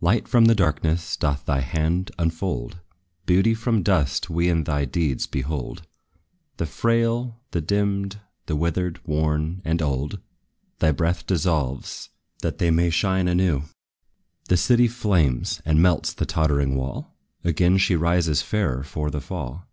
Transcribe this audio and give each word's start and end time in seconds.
Light 0.00 0.26
from 0.26 0.46
the 0.46 0.54
darkness 0.54 1.14
doth 1.14 1.44
thy 1.44 1.60
hand 1.60 2.10
unfold: 2.18 2.80
Beauty 3.26 3.52
from 3.52 3.82
dust 3.82 4.30
we 4.30 4.48
in 4.48 4.64
thy 4.64 4.86
deeds 4.86 5.26
behold: 5.26 5.82
The 6.56 6.64
frail, 6.64 7.42
the 7.50 7.60
dimmed, 7.60 8.18
the 8.46 8.56
withered, 8.56 8.98
worn 9.06 9.60
and 9.62 9.82
old 9.82 10.22
Thy 10.78 10.90
breath 10.90 11.26
dissolves, 11.26 12.08
that 12.38 12.56
they 12.56 12.70
may 12.70 12.88
shine 12.88 13.28
anew. 13.28 13.64
The 14.48 14.56
city 14.56 14.88
flames, 14.88 15.60
and 15.66 15.82
melts 15.82 16.14
the 16.14 16.24
tottering 16.24 16.76
wall; 16.76 17.18
Again 17.44 17.76
she 17.76 17.94
rises 17.94 18.40
fairer 18.40 18.84
for 18.84 19.10
the 19.10 19.20
fall. 19.20 19.68